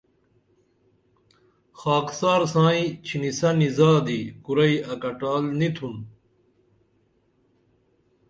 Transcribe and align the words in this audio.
خاکسار 1.79 2.41
سائیں 2.53 2.89
چِھنسنی 3.05 3.69
زادی 3.77 4.19
کُرئی 4.45 4.75
اکٹال 4.91 5.43
نی 5.59 5.69
تُھن 5.75 5.95